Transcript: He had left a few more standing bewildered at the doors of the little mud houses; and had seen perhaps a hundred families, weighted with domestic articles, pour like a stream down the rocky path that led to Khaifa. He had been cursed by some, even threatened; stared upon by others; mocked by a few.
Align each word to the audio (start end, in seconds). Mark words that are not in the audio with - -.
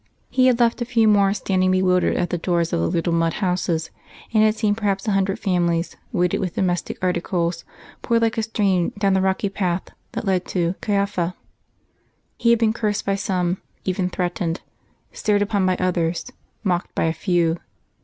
He 0.31 0.47
had 0.47 0.59
left 0.59 0.81
a 0.81 0.85
few 0.85 1.07
more 1.07 1.31
standing 1.31 1.69
bewildered 1.69 2.17
at 2.17 2.31
the 2.31 2.37
doors 2.39 2.73
of 2.73 2.79
the 2.79 2.87
little 2.87 3.13
mud 3.13 3.33
houses; 3.33 3.91
and 4.33 4.41
had 4.41 4.55
seen 4.55 4.73
perhaps 4.73 5.07
a 5.07 5.11
hundred 5.11 5.37
families, 5.37 5.95
weighted 6.11 6.39
with 6.39 6.55
domestic 6.55 6.97
articles, 7.03 7.63
pour 8.01 8.17
like 8.17 8.35
a 8.35 8.41
stream 8.41 8.93
down 8.97 9.13
the 9.13 9.21
rocky 9.21 9.47
path 9.47 9.89
that 10.13 10.25
led 10.25 10.45
to 10.47 10.73
Khaifa. 10.81 11.35
He 12.35 12.49
had 12.49 12.57
been 12.57 12.73
cursed 12.73 13.05
by 13.05 13.13
some, 13.13 13.61
even 13.85 14.09
threatened; 14.09 14.61
stared 15.11 15.43
upon 15.43 15.67
by 15.67 15.75
others; 15.75 16.31
mocked 16.63 16.95
by 16.95 17.03
a 17.03 17.13
few. 17.13 17.59